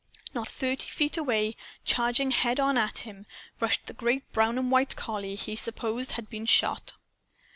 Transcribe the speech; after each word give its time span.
Not 0.33 0.47
thirty 0.47 0.87
feet 0.89 1.15
away, 1.15 1.55
charging 1.85 2.31
head 2.31 2.59
on 2.59 2.75
at 2.75 2.97
him, 3.05 3.27
rushed 3.59 3.85
the 3.85 3.93
great 3.93 4.33
brown 4.33 4.57
and 4.57 4.71
white 4.71 4.95
collie 4.95 5.35
he 5.35 5.55
supposed 5.55 6.13
had 6.13 6.27
been 6.27 6.47
shot. 6.47 6.93